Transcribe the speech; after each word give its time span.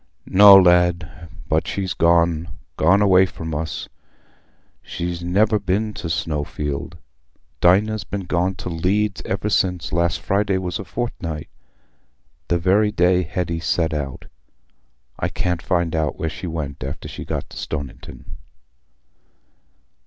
"No, 0.25 0.55
lad; 0.55 1.29
but 1.47 1.67
she's 1.67 1.93
gone—gone 1.93 3.03
away 3.03 3.27
from 3.27 3.53
us. 3.53 3.87
She's 4.81 5.23
never 5.23 5.59
been 5.59 5.93
to 5.93 6.09
Snowfield. 6.09 6.97
Dinah's 7.59 8.03
been 8.03 8.25
gone 8.25 8.55
to 8.55 8.69
Leeds 8.69 9.21
ever 9.25 9.47
since 9.47 9.93
last 9.93 10.19
Friday 10.19 10.57
was 10.57 10.79
a 10.79 10.85
fortnight, 10.85 11.49
the 12.47 12.57
very 12.57 12.91
day 12.91 13.21
Hetty 13.21 13.59
set 13.59 13.93
out. 13.93 14.25
I 15.19 15.29
can't 15.29 15.61
find 15.61 15.95
out 15.95 16.17
where 16.17 16.29
she 16.29 16.47
went 16.47 16.83
after 16.83 17.07
she 17.07 17.23
got 17.23 17.47
to 17.51 17.57
Stoniton." 17.57 18.25